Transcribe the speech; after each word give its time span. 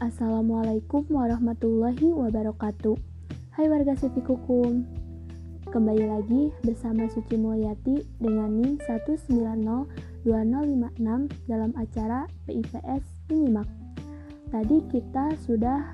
Assalamualaikum 0.00 1.04
warahmatullahi 1.12 2.08
wabarakatuh. 2.08 2.96
Hai 3.52 3.68
warga 3.68 3.92
Sifik 3.92 4.32
Hukum 4.32 4.88
Kembali 5.68 6.08
lagi 6.08 6.48
bersama 6.64 7.04
Suci 7.04 7.36
Mulyati 7.36 8.00
dengan 8.16 8.48
NIM 8.48 8.80
1902056 8.80 10.24
dalam 11.44 11.76
acara 11.76 12.24
PIPS 12.48 13.04
Menyimak. 13.28 13.68
Tadi 14.48 14.88
kita 14.88 15.36
sudah 15.44 15.92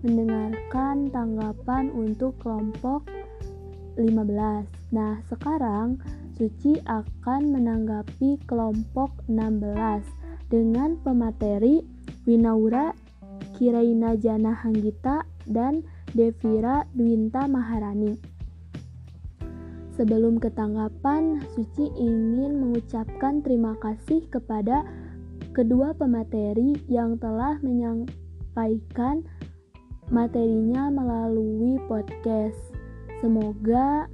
mendengarkan 0.00 1.12
tanggapan 1.12 1.92
untuk 1.92 2.40
kelompok 2.40 3.04
15 4.00 4.08
Nah 4.96 5.20
sekarang 5.28 6.00
Suci 6.40 6.80
akan 6.88 7.52
menanggapi 7.52 8.40
kelompok 8.48 9.20
16 9.28 10.48
dengan 10.48 10.96
pemateri 11.04 11.84
Winaura 12.24 13.03
Kiraina 13.54 14.18
Jana 14.18 14.52
Hanggita, 14.52 15.24
dan 15.46 15.86
Devira 16.12 16.84
Dwinta 16.92 17.46
Maharani. 17.46 18.18
Sebelum 19.94 20.42
ketanggapan, 20.42 21.38
Suci 21.54 21.86
ingin 21.94 22.58
mengucapkan 22.58 23.46
terima 23.46 23.78
kasih 23.78 24.26
kepada 24.26 24.82
kedua 25.54 25.94
pemateri 25.94 26.74
yang 26.90 27.14
telah 27.22 27.62
menyampaikan 27.62 29.22
materinya 30.10 30.90
melalui 30.90 31.78
podcast. 31.86 32.58
Semoga 33.22 34.10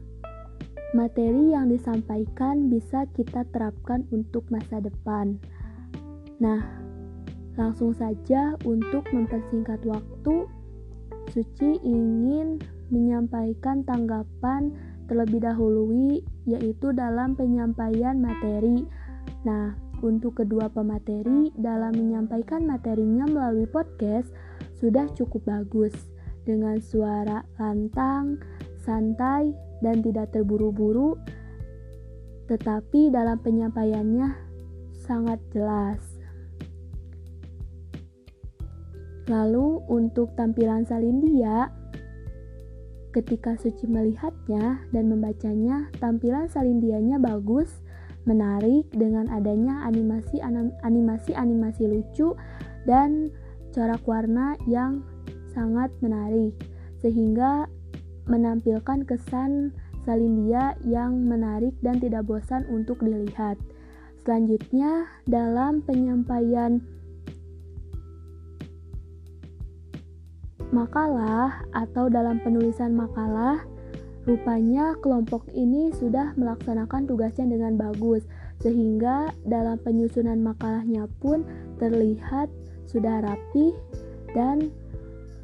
materi 0.92 1.56
yang 1.56 1.72
disampaikan 1.72 2.68
bisa 2.68 3.08
kita 3.16 3.48
terapkan 3.48 4.04
untuk 4.12 4.44
masa 4.52 4.84
depan. 4.84 5.40
Nah, 6.42 6.60
Langsung 7.60 7.92
saja 7.92 8.56
untuk 8.64 9.04
mempersingkat 9.12 9.84
waktu, 9.84 10.48
Suci 11.30 11.78
ingin 11.86 12.58
menyampaikan 12.90 13.86
tanggapan 13.86 14.74
terlebih 15.06 15.46
dahulu 15.46 15.86
yaitu 16.42 16.90
dalam 16.90 17.38
penyampaian 17.38 18.18
materi. 18.18 18.82
Nah, 19.46 19.78
untuk 20.02 20.42
kedua 20.42 20.66
pemateri 20.72 21.54
dalam 21.54 21.94
menyampaikan 21.94 22.66
materinya 22.66 23.30
melalui 23.30 23.70
podcast 23.70 24.32
sudah 24.82 25.06
cukup 25.14 25.46
bagus 25.46 25.94
dengan 26.42 26.82
suara 26.82 27.46
lantang, 27.62 28.42
santai, 28.82 29.54
dan 29.78 30.02
tidak 30.02 30.34
terburu-buru, 30.34 31.14
tetapi 32.50 33.12
dalam 33.12 33.38
penyampaiannya 33.38 34.34
sangat 35.06 35.38
jelas. 35.54 36.19
Lalu 39.30 39.86
untuk 39.86 40.34
tampilan 40.34 40.82
Salindia, 40.82 41.70
ketika 43.14 43.54
Suci 43.54 43.86
melihatnya 43.86 44.82
dan 44.90 45.06
membacanya, 45.06 45.86
tampilan 46.02 46.50
Salindianya 46.50 47.22
bagus, 47.22 47.70
menarik 48.26 48.90
dengan 48.90 49.30
adanya 49.30 49.86
animasi 49.86 50.42
animasi 50.84 51.32
animasi 51.32 51.88
lucu 51.88 52.36
dan 52.84 53.32
corak 53.72 54.02
warna 54.04 54.58
yang 54.68 55.00
sangat 55.56 55.88
menarik 56.04 56.52
sehingga 57.00 57.64
menampilkan 58.28 59.08
kesan 59.08 59.72
Salindia 60.04 60.74
yang 60.84 61.22
menarik 61.24 61.72
dan 61.80 62.02
tidak 62.02 62.26
bosan 62.26 62.66
untuk 62.68 63.00
dilihat. 63.00 63.56
Selanjutnya, 64.20 65.08
dalam 65.24 65.80
penyampaian 65.80 66.84
makalah 70.70 71.62
atau 71.74 72.06
dalam 72.06 72.38
penulisan 72.42 72.94
makalah, 72.94 73.62
rupanya 74.26 74.94
kelompok 75.02 75.46
ini 75.54 75.90
sudah 75.94 76.34
melaksanakan 76.38 77.06
tugasnya 77.06 77.46
dengan 77.50 77.78
bagus, 77.78 78.26
sehingga 78.62 79.34
dalam 79.46 79.78
penyusunan 79.82 80.38
makalahnya 80.38 81.10
pun 81.18 81.42
terlihat 81.82 82.50
sudah 82.86 83.22
rapi 83.22 83.74
dan 84.34 84.70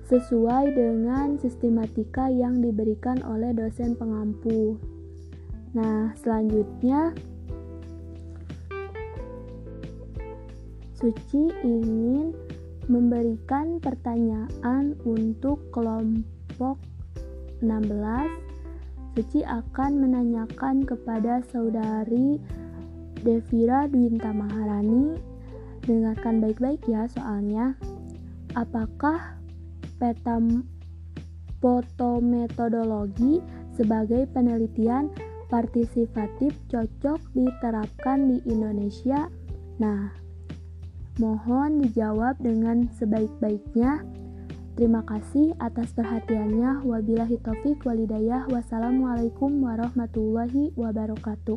sesuai 0.06 0.70
dengan 0.74 1.34
sistematika 1.42 2.30
yang 2.30 2.62
diberikan 2.62 3.18
oleh 3.26 3.50
dosen 3.50 3.98
pengampu. 3.98 4.78
Nah, 5.74 6.14
selanjutnya 6.22 7.10
Suci 10.96 11.52
ingin 11.60 12.32
memberikan 13.36 13.84
pertanyaan 13.84 14.96
untuk 15.04 15.60
kelompok 15.68 16.80
16 17.60 17.92
Suci 19.12 19.44
akan 19.44 19.92
menanyakan 20.00 20.84
kepada 20.88 21.44
saudari 21.52 22.40
Devira 23.20 23.88
Dwinta 23.88 24.32
Maharani. 24.32 25.20
Dengarkan 25.84 26.40
baik-baik 26.40 26.84
ya 26.88 27.08
soalnya. 27.12 27.76
Apakah 28.56 29.40
peta 30.00 30.36
foto 31.60 32.20
metodologi 32.24 33.40
sebagai 33.76 34.28
penelitian 34.32 35.12
partisipatif 35.48 36.56
cocok 36.72 37.20
diterapkan 37.36 38.32
di 38.32 38.40
Indonesia? 38.48 39.28
Nah 39.80 40.25
Mohon 41.16 41.80
dijawab 41.80 42.36
dengan 42.44 42.92
sebaik-baiknya. 43.00 44.04
Terima 44.76 45.00
kasih 45.08 45.56
atas 45.56 45.96
perhatiannya. 45.96 46.84
Wabillahi 46.84 47.40
taufik 47.40 47.80
walidayah. 47.88 48.44
Wassalamualaikum 48.52 49.64
warahmatullahi 49.64 50.76
wabarakatuh. 50.76 51.56